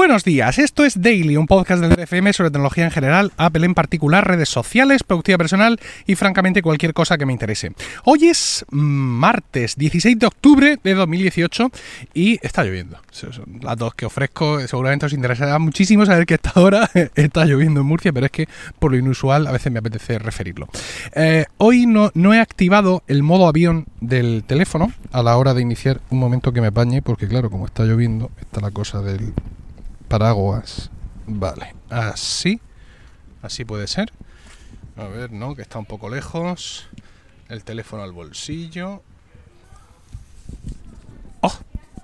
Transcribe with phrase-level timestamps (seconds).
[0.00, 3.74] Buenos días, esto es Daily, un podcast del DFM sobre tecnología en general, Apple en
[3.74, 7.72] particular, redes sociales, productividad personal y francamente cualquier cosa que me interese.
[8.04, 11.70] Hoy es martes 16 de octubre de 2018
[12.14, 12.96] y está lloviendo.
[13.60, 17.86] Las dos que ofrezco, seguramente os interesará muchísimo saber que esta hora está lloviendo en
[17.86, 18.48] Murcia, pero es que
[18.78, 20.66] por lo inusual a veces me apetece referirlo.
[21.12, 25.60] Eh, hoy no, no he activado el modo avión del teléfono a la hora de
[25.60, 29.34] iniciar un momento que me apañe, porque claro, como está lloviendo, está la cosa del
[30.10, 30.90] paraguas.
[31.26, 32.60] Vale, así.
[33.42, 34.12] Así puede ser.
[34.96, 36.88] A ver, no, que está un poco lejos.
[37.48, 39.02] El teléfono al bolsillo.
[41.40, 41.56] ¡Oh!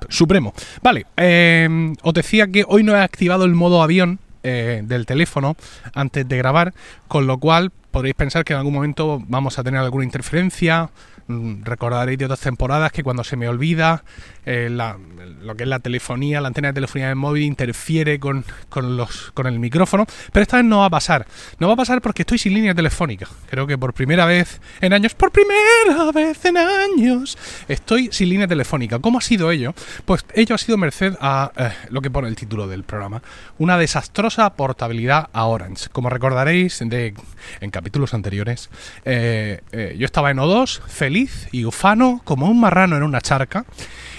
[0.09, 0.55] Supremo.
[0.83, 5.57] Vale, eh, os decía que hoy no he activado el modo avión eh, del teléfono
[5.93, 6.75] antes de grabar,
[7.09, 10.91] con lo cual podréis pensar que en algún momento vamos a tener alguna interferencia
[11.29, 14.05] recordaréis de otras temporadas que cuando se me olvida
[14.45, 19.33] eh, lo que es la telefonía, la antena de telefonía del móvil interfiere con, los,
[19.33, 21.27] con el micrófono, pero esta vez no va a pasar.
[21.59, 23.27] No va a pasar porque estoy sin línea telefónica.
[23.51, 28.47] Creo que por primera vez en años, por primera vez en años, estoy sin línea
[28.47, 29.01] telefónica.
[29.01, 29.75] ¿Cómo ha sido ello?
[30.05, 33.23] Pues ello ha sido merced a eh, lo que pone el título del programa,
[33.59, 35.89] una desastrosa portabilidad a Orange.
[35.91, 37.15] Como recordaréis de,
[37.61, 38.71] en capítulos anteriores,
[39.05, 39.61] eh,
[39.99, 41.16] yo estaba en O2, feliz
[41.53, 43.65] y ufano como un marrano en una charca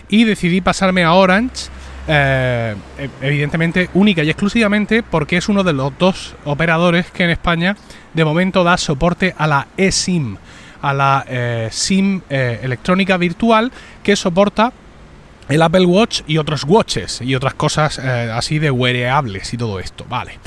[0.10, 1.68] y decidí pasarme a Orange.
[2.10, 7.32] Eh, e, evidentemente única y exclusivamente porque es uno de los dos operadores que en
[7.32, 7.76] España
[8.14, 10.38] de momento da soporte a la eSIM,
[10.82, 14.72] a la eh, SIM eh, electrónica virtual que soporta
[15.50, 20.06] el Apple Watch y otros watches y otras cosas así de wearables y todo esto,
[20.10, 20.40] vale.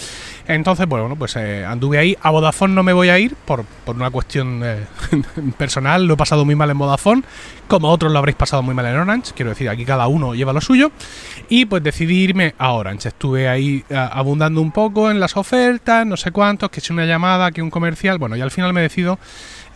[0.51, 2.17] Entonces, bueno, pues eh, anduve ahí.
[2.23, 4.85] A Vodafone no me voy a ir por, una cuestión eh,
[5.59, 6.05] personal.
[6.07, 7.23] Lo he pasado muy mal en Vodafone,
[7.69, 9.33] como otros lo habréis pasado muy mal en Orange.
[9.37, 10.91] Quiero decir, aquí cada uno lleva lo suyo.
[11.49, 13.11] Y pues decidí irme a Orange.
[13.11, 17.07] Estuve ahí eh, abundando un poco en las ofertas, no sé cuántos, que es una
[17.07, 18.19] llamada, que un comercial.
[18.19, 19.21] Bueno, y al final me decido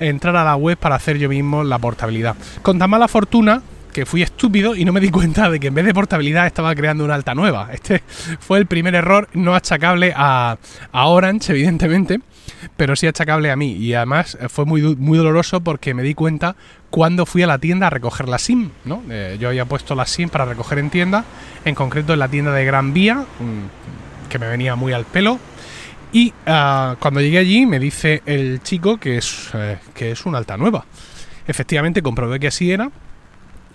[0.01, 2.34] entrar a la web para hacer yo mismo la portabilidad.
[2.63, 3.63] Con tan mala fortuna
[3.94, 6.75] que fui estúpido y no me di cuenta de que en vez de portabilidad estaba
[6.75, 7.71] creando una alta nueva.
[7.72, 8.03] Este
[8.41, 10.59] fue el primer error no achacable a,
[10.93, 12.21] Orange, evidentemente,
[12.77, 13.72] pero sí achacable a mí.
[13.72, 16.56] Y además eh, fue muy, muy doloroso porque me di cuenta
[16.91, 18.71] cuando fui a la tienda a recoger la SIM.
[18.84, 19.03] ¿no?
[19.09, 21.25] Eh, yo había puesto la SIM para recoger en tienda,
[21.65, 23.25] en concreto en la tienda de Gran Vía,
[24.28, 25.38] que me venía muy al pelo.
[26.12, 30.38] Y ah, cuando llegué allí me dice el chico que es, eh, que es una
[30.38, 30.84] alta nueva.
[31.47, 32.91] Efectivamente comprobé que así era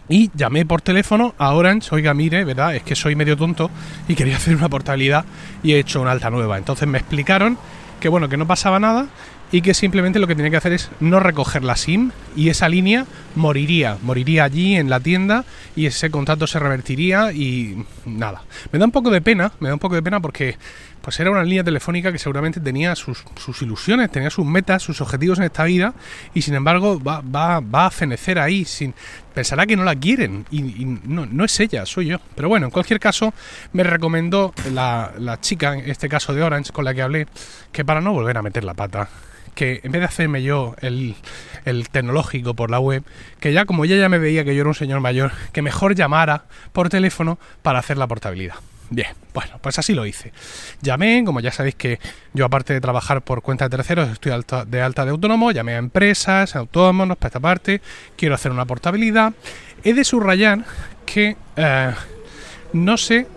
[0.10, 2.76] y llamé por teléfono a Orange, oiga, mire, ¿verdad?
[2.76, 3.70] Es que soy medio tonto
[4.08, 5.24] y quería hacer una portabilidad
[5.64, 6.58] y he hecho una alta nueva.
[6.58, 7.58] Entonces me explicaron
[8.00, 9.08] que bueno, que no pasaba nada
[9.52, 12.70] y que simplemente lo que tenía que hacer es no recoger la SIM y esa
[12.70, 13.06] línea
[13.36, 15.44] moriría, moriría allí en la tienda
[15.76, 18.44] y ese contrato se revertiría y nada.
[18.72, 20.58] Me da un poco de pena, me da un poco de pena porque
[21.02, 23.24] pues era una línea telefónica que seguramente tenía sus,
[23.62, 25.94] ilusiones, tenía sus metas, sus objetivos en esta vida
[26.34, 28.94] y sin embargo va, va, va a fenecer ahí, sin,
[29.40, 32.18] pensará que no la quieren y, no, es ella, soy yo.
[32.36, 33.34] Pero bueno, en cualquier caso
[33.72, 37.26] me recomendó la, chica, en este caso de Orange, con la que hablé,
[37.72, 39.08] que para no volver a meter la pata,
[39.56, 41.16] que en vez de hacerme yo el,
[41.90, 43.06] tecnológico por la web,
[43.40, 45.96] que ya como ella ya me veía que yo era un señor mayor, que mejor
[45.96, 48.56] llamara por teléfono para hacer la portabilidad.
[48.92, 50.34] Bien, bueno, pues así lo hice.
[50.82, 52.00] Llamé, como ya sabéis que
[52.34, 54.32] yo aparte de trabajar por cuenta de terceros, estoy
[54.68, 57.82] de alta de autónomo, llamé a empresas, autónomos, para esta parte,
[58.18, 59.34] quiero hacer una portabilidad.
[59.84, 60.66] He de subrayar
[61.06, 61.94] que eh,
[62.74, 63.28] no sé,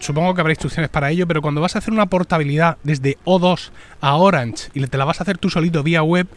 [0.00, 3.70] supongo que habrá instrucciones para ello, pero cuando vas a hacer una portabilidad desde O2
[4.00, 6.28] a Orange y te la vas a hacer tú solito vía web,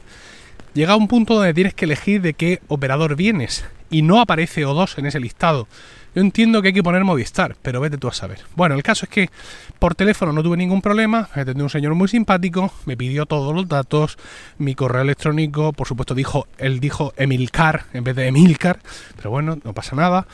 [0.74, 4.98] llega un punto donde tienes que elegir de qué operador vienes y no aparece O2
[4.98, 5.68] en ese listado.
[6.17, 8.39] Entiendo que hay que poner Movistar, pero vete tú a saber.
[8.55, 9.29] Bueno, el caso es que
[9.78, 13.53] por teléfono no tuve ningún problema, me atendió un señor muy simpático, me pidió todos
[13.53, 14.17] los datos,
[14.57, 18.80] mi correo electrónico, por supuesto dijo, él dijo Emilcar en vez de Emilcar,
[19.15, 20.25] pero bueno, no pasa nada.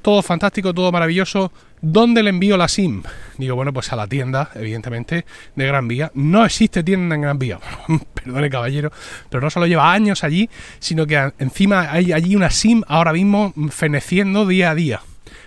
[0.00, 1.50] Todo fantástico, todo maravilloso.
[1.80, 3.02] ¿Dónde le envío la SIM?
[3.36, 5.24] Digo, bueno, pues a la tienda, evidentemente,
[5.56, 6.12] de Gran Vía.
[6.14, 7.58] No existe tienda en Gran Vía.
[8.14, 8.92] Perdone, caballero,
[9.28, 13.52] pero no solo lleva años allí, sino que encima hay allí una SIM ahora mismo
[13.70, 15.00] feneciendo día a día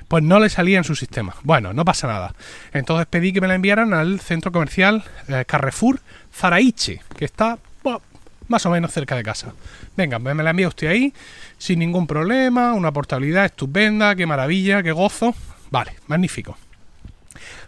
[0.08, 1.36] pues no le salía en su sistema.
[1.44, 2.34] Bueno, no pasa nada.
[2.74, 6.00] Entonces pedí que me la enviaran al centro comercial eh, Carrefour
[6.34, 7.58] Zaraiche, que está
[8.48, 9.54] más o menos cerca de casa.
[9.98, 11.14] Venga, me la envía usted ahí,
[11.58, 15.34] sin ningún problema, una portabilidad estupenda, qué maravilla, qué gozo.
[15.72, 16.58] Vale, magnífico.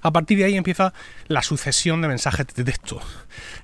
[0.02, 0.94] A partir de ahí empieza
[1.28, 3.02] la sucesión de mensajes de texto.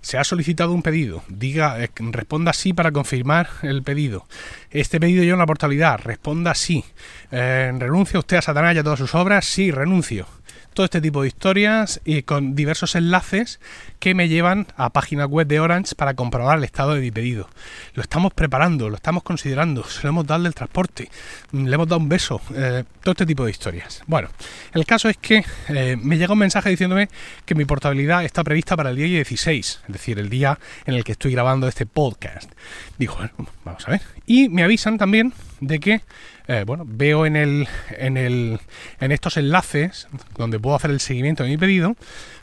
[0.02, 1.24] Se ha solicitado un pedido.
[1.28, 4.28] Diga, eh, responda sí para confirmar el pedido.
[4.70, 6.00] Este pedido lleva una portabilidad.
[6.04, 6.84] Responda sí.
[7.32, 9.46] Eh, ¿Renuncia usted a Satanás y a todas sus obras?
[9.46, 10.28] Sí, renuncio.
[10.74, 13.60] Todo este tipo de historias y con diversos enlaces
[14.00, 17.50] que me llevan a página web de Orange para comprobar el estado de mi pedido.
[17.94, 21.10] Lo estamos preparando, lo estamos considerando, se lo hemos dado el transporte,
[21.52, 24.04] mm, le hemos dado un beso, eh, todo este tipo de historias.
[24.08, 24.30] Bueno,
[24.74, 27.10] el caso es que eh, me llega un mensaje diciéndome
[27.46, 31.04] que mi portabilidad está prevista para el día 16, es decir, el día en el
[31.04, 32.52] que estoy grabando este podcast.
[32.98, 33.34] Digo, bueno,
[33.64, 34.02] vamos a ver.
[34.26, 36.02] Y me avisan también de que
[36.48, 38.60] eh, bueno, veo en, el, en, el,
[39.00, 40.08] en estos enlaces
[40.38, 41.96] donde puedo hacer el seguimiento de mi pedido,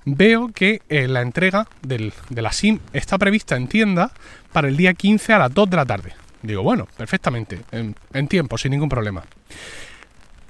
[0.04, 4.12] veo que eh, la entrega de la SIM está prevista en tienda
[4.52, 6.12] para el día 15 a las 2 de la tarde.
[6.42, 9.22] Digo, bueno, perfectamente, en, en tiempo, sin ningún problema.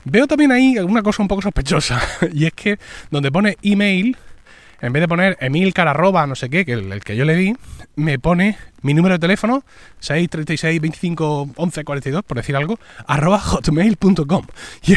[0.05, 2.01] Veo también ahí una cosa un poco sospechosa,
[2.33, 2.79] y es que
[3.11, 4.17] donde pone email,
[4.81, 7.55] en vez de poner Emilcar arroba no sé qué, que el, que yo le di,
[7.97, 9.63] me pone mi número de teléfono,
[10.01, 14.47] 636 25 11 42, por decir algo, arroba hotmail.com.
[14.83, 14.95] Y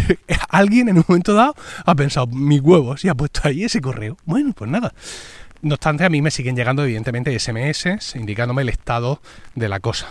[0.49, 4.17] alguien en un momento dado ha pensado, mis huevos, y ha puesto ahí ese correo.
[4.25, 4.93] Bueno, pues nada.
[5.61, 9.21] No obstante, a mí me siguen llegando, evidentemente, SMS indicándome el estado
[9.55, 10.07] de la cosa.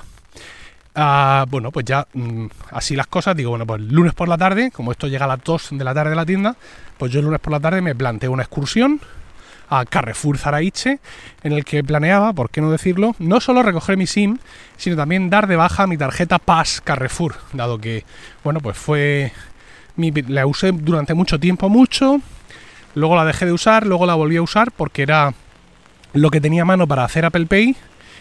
[0.94, 4.70] Uh, bueno, pues ya mmm, así las cosas, digo, bueno, pues lunes por la tarde,
[4.70, 6.56] como esto llega a las 2 de la tarde de la tienda,
[6.98, 9.00] pues yo el lunes por la tarde me planteo una excursión
[9.72, 10.98] a Carrefour Zaraiche,
[11.42, 14.36] en el que planeaba, por qué no decirlo, no solo recoger mi SIM,
[14.76, 18.04] sino también dar de baja mi tarjeta Pass Carrefour, dado que,
[18.44, 19.32] bueno, pues fue.
[19.96, 22.20] Mi, la usé durante mucho tiempo, mucho,
[22.94, 25.32] luego la dejé de usar, luego la volví a usar porque era
[26.12, 27.75] lo que tenía a mano para hacer Apple Pay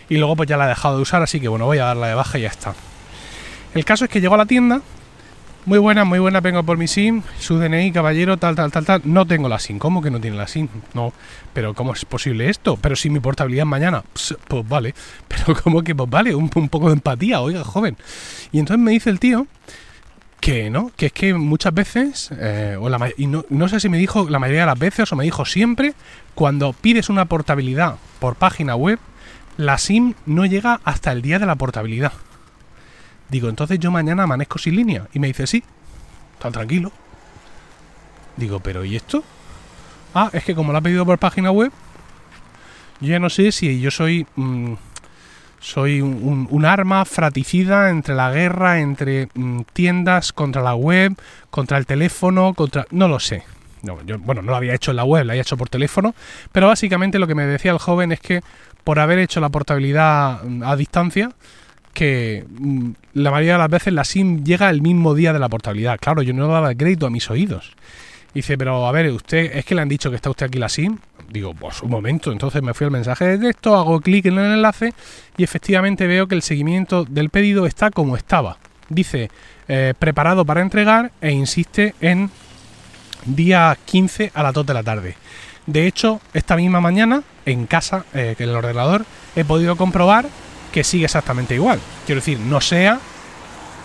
[0.09, 2.07] y luego pues ya la he dejado de usar, así que bueno, voy a darla
[2.07, 2.75] de baja y ya está.
[3.73, 4.81] El caso es que llego a la tienda
[5.65, 9.01] muy buena, muy buena, vengo por mi SIM, su DNI, caballero, tal, tal, tal, tal.
[9.03, 9.77] No tengo la SIM.
[9.77, 10.67] ¿Cómo que no tiene la SIM?
[10.93, 11.13] No,
[11.53, 12.77] pero ¿cómo es posible esto?
[12.81, 14.95] Pero si mi portabilidad mañana, pues, pues vale.
[15.27, 16.33] Pero ¿cómo que pues vale?
[16.33, 17.95] Un, poco de empatía, oiga, joven.
[18.51, 19.47] Y entonces me dice el tío
[20.39, 23.89] que no, que es que muchas veces, eh, o la, y no, no sé si
[23.89, 25.93] me dijo la mayoría de las veces o me dijo siempre,
[26.33, 28.97] cuando pides una portabilidad por página web,
[29.57, 32.13] la SIM no llega hasta el día de la portabilidad.
[33.31, 35.07] Digo, entonces yo mañana amanezco sin línea.
[35.13, 35.63] Y me dice, sí,
[36.37, 36.91] tan tranquilo.
[38.35, 39.23] Digo, pero ¿y esto?
[40.13, 41.71] Ah, es que como lo ha pedido por página web,
[42.99, 44.27] yo ya no sé si yo soy.
[44.35, 44.73] Mmm,
[45.61, 51.15] soy un, arma fraticida entre la guerra, entre mmm, tiendas, contra la web,
[51.49, 52.85] contra el teléfono, contra.
[52.91, 53.43] No lo sé.
[53.83, 56.13] No, bueno, no lo había hecho en la web, lo había hecho por teléfono.
[56.51, 58.41] Pero básicamente lo que me decía el joven es que
[58.83, 61.31] por haber hecho la portabilidad mm, a distancia,
[61.91, 65.49] que mmm, la mayoría de las veces la SIM llega el mismo día de la
[65.49, 65.99] portabilidad.
[65.99, 67.75] Claro, yo no daba crédito a mis oídos.
[68.33, 70.69] Dice, pero a ver, usted, ¿es que le han dicho que está usted aquí la
[70.69, 70.97] SIM?
[71.29, 72.31] Digo, pues un momento.
[72.31, 74.93] Entonces me fui al mensaje de texto, hago clic en el enlace
[75.37, 78.57] y efectivamente veo que el seguimiento del pedido está como estaba.
[78.87, 79.29] Dice,
[79.67, 82.29] eh, preparado para entregar e insiste en
[83.25, 85.15] día 15 a las 2 de la tarde.
[85.65, 89.05] De hecho, esta misma mañana, en casa, eh, en el ordenador,
[89.35, 90.25] he podido comprobar
[90.71, 91.79] que sigue exactamente igual.
[92.05, 92.99] Quiero decir, no sea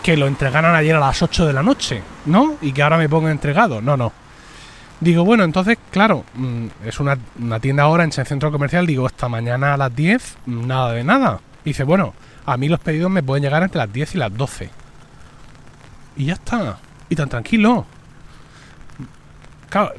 [0.02, 2.56] que lo entregaran ayer a las 8 de la noche, ¿no?
[2.60, 3.80] Y que ahora me ponga entregado.
[3.80, 4.12] No, no.
[5.00, 8.86] Digo, bueno, entonces, claro, mm, es una, una tienda ahora en el centro comercial.
[8.86, 11.40] Digo, esta mañana a las 10, nada de nada.
[11.64, 12.14] Dice, bueno,
[12.46, 14.70] a mí los pedidos me pueden llegar entre las 10 y las 12.
[16.16, 16.78] Y ya está.
[17.08, 17.84] Y tan tranquilo.
[19.76, 19.92] Claro,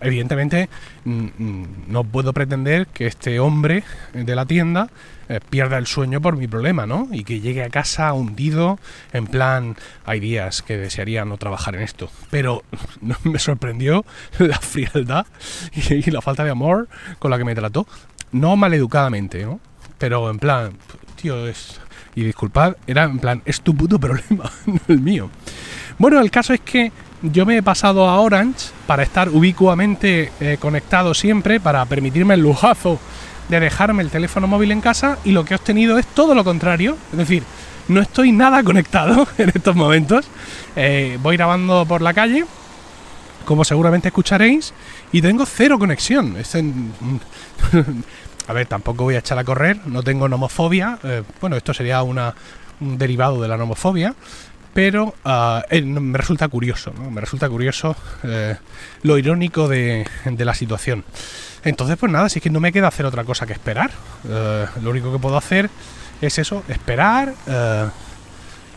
[0.00, 0.68] evidentemente
[1.04, 4.90] no puedo pretender que este hombre de la tienda
[5.28, 7.06] eh, pierda el sueño por mi problema, ¿no?
[7.12, 8.80] Y que llegue a casa hundido,
[9.12, 12.10] en plan, hay días que desearía no trabajar en esto.
[12.30, 12.64] Pero
[13.22, 14.04] me sorprendió
[14.40, 15.26] la frialdad
[15.74, 16.88] y, y, la falta de amor
[17.20, 17.86] con la que me trató.
[18.32, 19.60] No maleducadamente, ¿no?
[19.98, 20.72] Pero en plan,
[21.14, 21.80] tío, es...
[22.16, 25.30] Y disculpad, era en plan, es tu puto problema, no el mío.
[25.98, 26.90] Bueno, el caso es que
[27.22, 32.40] yo me he pasado a Orange para estar ubicuamente eh, conectado siempre, para permitirme el
[32.40, 32.98] lujazo
[33.48, 36.44] de dejarme el teléfono móvil en casa y lo que he obtenido es todo lo
[36.44, 36.96] contrario.
[37.12, 37.42] Es decir,
[37.88, 40.26] no estoy nada conectado en estos momentos.
[40.76, 42.46] Eh, voy grabando por la calle,
[43.44, 44.72] como seguramente escucharéis,
[45.12, 46.36] y tengo cero conexión.
[48.48, 50.98] A ver, tampoco voy a echar a correr, no tengo nomofobia.
[51.04, 52.34] Eh, bueno, esto sería una,
[52.80, 54.14] un derivado de la nomofobia
[54.72, 57.10] pero uh, eh, me resulta curioso, ¿no?
[57.10, 58.56] me resulta curioso eh,
[59.02, 61.04] lo irónico de, la situación.
[61.64, 63.90] Entonces, pues nada, si es que no me queda hacer otra cosa que esperar.
[64.24, 65.68] Uh, lo único que puedo hacer
[66.20, 67.34] es eso, esperar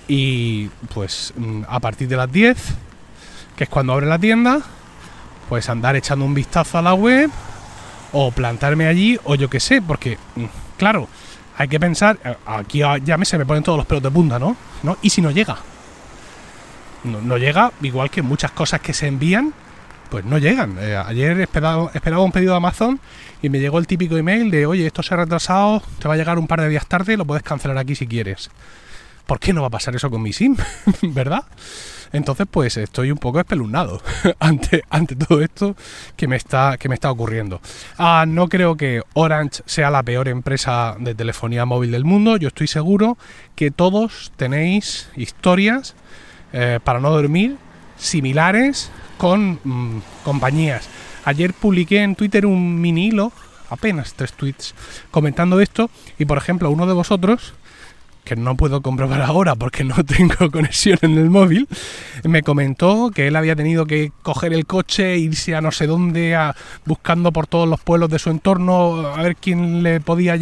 [0.08, 2.58] y pues mm, a partir de las 10,
[3.56, 4.62] que es cuando abre la tienda,
[5.50, 7.30] pues andar echando un vistazo a la web
[8.12, 10.46] o plantarme allí o yo qué sé, porque mm,
[10.78, 11.08] claro,
[11.58, 14.40] hay que pensar, eh, aquí ya me se me ponen todos los pelos de punta,
[14.40, 14.56] ¿no?
[14.82, 14.98] ¿No?
[15.02, 15.58] ¿Y si no llega?
[17.04, 19.54] No, llega, igual que muchas cosas que se envían,
[20.10, 20.78] pues no llegan.
[20.80, 23.00] Eh, ayer esperaba, esperaba un pedido de Amazon
[23.42, 26.18] y me llegó el típico email de, oye, esto se ha retrasado, te va a
[26.18, 28.50] llegar un par de días tarde, lo puedes cancelar aquí si quieres.
[29.26, 30.56] ¿Por qué no va a pasar eso con mi SIM?
[31.02, 31.46] ¿Verdad?
[32.12, 34.02] Entonces, pues estoy un poco espeluznado
[34.40, 35.76] ante, ante todo esto
[36.16, 37.60] que me está, que me está ocurriendo.
[37.98, 42.38] Ah, no creo que Orange sea la peor empresa de telefonía móvil del mundo.
[42.38, 43.18] Yo estoy seguro
[43.56, 45.96] que todos tenéis historias
[46.54, 47.58] eh, para no dormir
[47.98, 50.88] similares con mm, compañías.
[51.26, 53.32] Ayer publiqué en Twitter un mini hilo,
[53.70, 54.76] apenas tres tweets,
[55.12, 57.54] comentando esto y por ejemplo uno de vosotros
[58.24, 61.68] que no puedo comprobar ahora porque no tengo conexión en el móvil,
[62.24, 66.38] me comentó que él había tenido que coger el coche, irse a no sé dónde,
[66.86, 70.36] buscando por todos los pueblos de su entorno, a ver quién le podía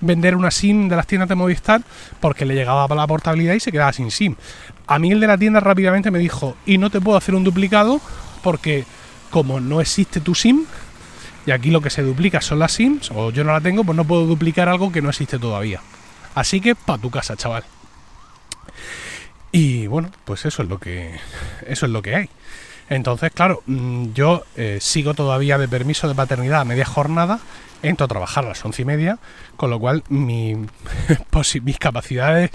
[0.00, 1.82] vender una SIM de las tiendas de Movistar,
[2.20, 4.36] porque le llegaba la portabilidad y se quedaba sin SIM.
[4.86, 7.44] A mí el de la tienda rápidamente me dijo, y no te puedo hacer un
[7.44, 8.00] duplicado
[8.42, 8.84] porque
[9.30, 10.64] como no existe tu SIM,
[11.46, 13.96] y aquí lo que se duplica son las SIMs, o yo no la tengo, pues
[13.96, 15.80] no puedo duplicar algo que no existe todavía.
[16.34, 17.64] Así que pa' tu casa, chaval.
[19.52, 21.18] Y bueno, pues eso es lo que.
[21.66, 22.28] Eso es lo que hay.
[22.88, 27.40] Entonces, claro, mm, yo eh, sigo todavía de permiso de paternidad a media jornada,
[27.82, 29.18] entro a trabajar a las once y media,
[29.56, 30.54] con lo cual mi,
[31.62, 32.50] mis capacidades,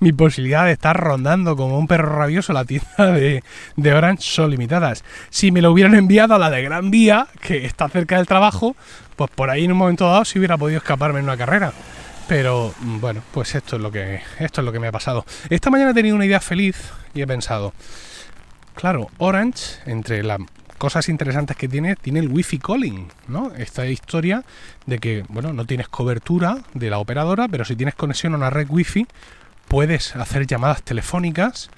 [0.00, 3.42] mi posibilidad de estar rondando como un perro rabioso la tienda de,
[3.76, 5.04] de Orange son limitadas.
[5.30, 8.76] Si me lo hubieran enviado a la de Gran Vía, que está cerca del trabajo,
[9.16, 11.72] pues por ahí en un momento dado sí hubiera podido escaparme en una carrera.
[12.28, 15.24] Pero mm, bueno, pues esto es lo que esto es lo que me ha pasado.
[15.48, 16.76] Esta mañana he tenido una idea feliz
[17.14, 17.72] y he pensado,
[18.74, 20.40] claro, Orange entre las
[20.76, 23.52] cosas interesantes que tiene, tiene el Wi-Fi calling, ¿no?
[23.56, 24.44] Esta historia
[24.86, 28.50] de que, bueno, no tienes cobertura de la operadora, pero si tienes conexión a una
[28.50, 29.06] red Wi-Fi,
[29.68, 31.70] puedes hacer llamadas telefónicas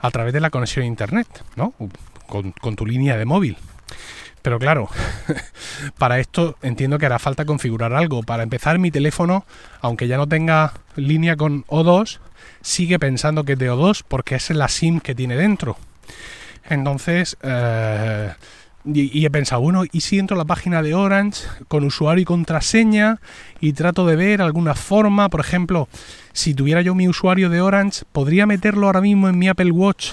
[0.00, 1.26] a través de la conexión a internet,
[1.56, 1.74] ¿no?
[2.26, 3.56] Con, con tu línea de móvil.
[4.42, 4.88] Pero claro,
[5.98, 8.22] para esto entiendo que hará falta configurar algo.
[8.22, 9.44] Para empezar, mi teléfono,
[9.80, 12.20] aunque ya no tenga línea con O2,
[12.62, 15.76] sigue pensando que es de O2 porque es la SIM que tiene dentro.
[16.70, 18.32] Entonces, eh,
[18.84, 22.24] y, he pensado, bueno, ¿y si entro a la página de Orange con usuario y
[22.24, 23.18] contraseña
[23.60, 25.28] y trato de ver alguna forma?
[25.28, 25.88] Por ejemplo,
[26.32, 30.12] si tuviera yo mi usuario de Orange, ¿podría meterlo ahora mismo en mi Apple Watch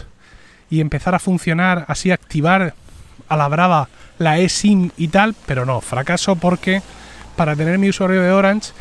[0.69, 2.73] y empezar a funcionar, así activar
[3.29, 3.87] a la brava
[4.17, 6.81] la eSIM y tal, pero no, fracaso porque
[7.37, 8.71] para tener mi usuario de Orange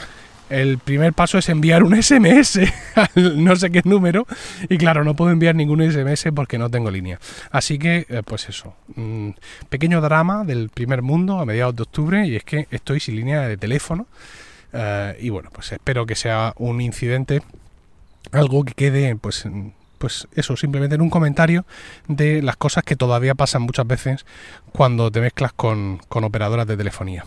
[0.50, 2.60] el primer paso es enviar un SMS
[2.94, 4.26] al no sé qué número.
[4.68, 7.18] Y claro, no puedo enviar ningún SMS porque no tengo línea.
[7.50, 9.30] Así que, eh, pues eso, mm,
[9.68, 12.26] pequeño drama del primer mundo a mediados de octubre.
[12.26, 14.06] Y es que estoy sin línea de teléfono.
[14.72, 17.42] Eh, y bueno, pues espero que sea un incidente,
[18.32, 19.44] algo que quede pues
[20.06, 21.66] pues eso, simplemente en un comentario
[22.06, 24.24] de las cosas que todavía pasan muchas veces
[24.70, 27.24] cuando te mezclas con, con operadoras de telefonía.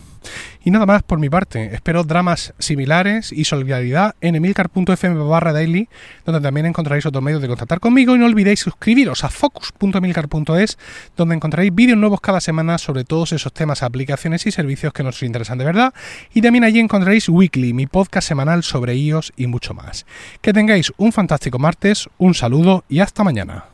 [0.62, 5.88] Y nada más por mi parte, espero dramas similares y solidaridad en emilcar.fm barra daily,
[6.24, 10.78] donde también encontraréis otros medios de contactar conmigo y no olvidéis suscribiros a focus.emilcar.es,
[11.16, 15.22] donde encontraréis vídeos nuevos cada semana sobre todos esos temas, aplicaciones y servicios que nos
[15.22, 15.94] interesan de verdad.
[16.34, 20.06] Y también allí encontraréis Weekly, mi podcast semanal sobre iOS y mucho más.
[20.42, 23.64] Que tengáis un fantástico martes, un saludo y hasta mañana.